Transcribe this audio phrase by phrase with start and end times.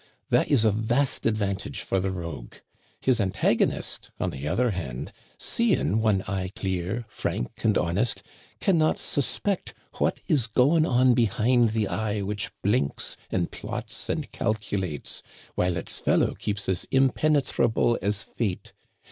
[0.31, 2.55] That is a vast advantage for the rogue.
[3.01, 8.23] His antagonist, on the other hand, seeing one eye clear, frank, and honest,
[8.59, 14.09] can not suspect what is going on be hind the eye which blinks, and plots,
[14.09, 15.21] and calculates,
[15.53, 18.73] while its fellow keeps as impenetrable as fate.